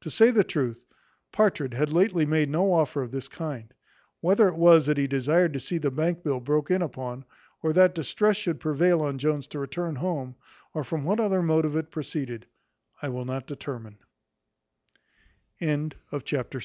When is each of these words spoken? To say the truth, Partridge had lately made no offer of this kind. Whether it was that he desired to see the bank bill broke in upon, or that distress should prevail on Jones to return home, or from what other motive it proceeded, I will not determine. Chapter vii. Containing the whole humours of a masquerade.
To 0.00 0.10
say 0.10 0.32
the 0.32 0.42
truth, 0.42 0.84
Partridge 1.30 1.72
had 1.72 1.92
lately 1.92 2.26
made 2.26 2.50
no 2.50 2.72
offer 2.72 3.00
of 3.00 3.12
this 3.12 3.28
kind. 3.28 3.72
Whether 4.20 4.48
it 4.48 4.56
was 4.56 4.86
that 4.86 4.98
he 4.98 5.06
desired 5.06 5.52
to 5.52 5.60
see 5.60 5.78
the 5.78 5.92
bank 5.92 6.24
bill 6.24 6.40
broke 6.40 6.68
in 6.72 6.82
upon, 6.82 7.24
or 7.62 7.72
that 7.72 7.94
distress 7.94 8.36
should 8.36 8.58
prevail 8.58 9.00
on 9.02 9.18
Jones 9.18 9.46
to 9.46 9.60
return 9.60 9.94
home, 9.94 10.34
or 10.74 10.82
from 10.82 11.04
what 11.04 11.20
other 11.20 11.42
motive 11.44 11.76
it 11.76 11.92
proceeded, 11.92 12.46
I 13.00 13.10
will 13.10 13.24
not 13.24 13.46
determine. 13.46 13.98
Chapter 15.60 15.66
vii. 15.68 15.68
Containing 15.68 15.88
the 15.90 15.94
whole 16.10 16.18
humours 16.18 16.26
of 16.26 16.32
a 16.32 16.36
masquerade. 16.38 16.64